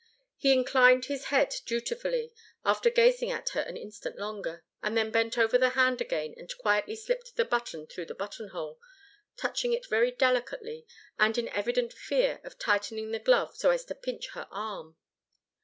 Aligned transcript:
He 0.35 0.51
inclined 0.51 1.05
his 1.05 1.25
head 1.25 1.53
dutifully, 1.67 2.33
after 2.65 2.89
gazing 2.89 3.29
at 3.29 3.49
her 3.49 3.61
an 3.61 3.77
instant 3.77 4.17
longer, 4.17 4.63
and 4.81 4.97
then 4.97 5.11
bent 5.11 5.37
over 5.37 5.59
the 5.59 5.69
hand 5.77 6.01
again 6.01 6.33
and 6.37 6.51
quietly 6.57 6.95
slipped 6.95 7.35
the 7.35 7.45
button 7.45 7.85
through 7.85 8.07
the 8.07 8.15
button 8.15 8.47
hole, 8.47 8.79
touching 9.37 9.73
it 9.73 9.85
very 9.87 10.09
delicately 10.09 10.87
and 11.19 11.37
in 11.37 11.49
evident 11.49 11.93
fear 11.93 12.41
of 12.43 12.57
tightening 12.57 13.11
the 13.11 13.19
glove 13.19 13.55
so 13.55 13.69
as 13.69 13.85
to 13.85 13.93
pinch 13.93 14.29
her 14.29 14.47
arm. 14.49 14.97